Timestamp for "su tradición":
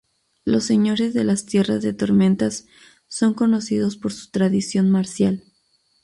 4.11-4.89